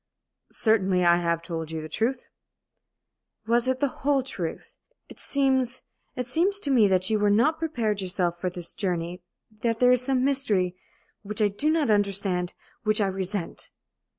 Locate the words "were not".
7.19-7.59